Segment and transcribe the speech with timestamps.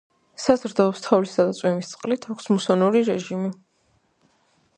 [0.43, 3.53] საზრდოობს თოვლისა და წვიმის წყლით, აქვს მუსონური რეჟიმი.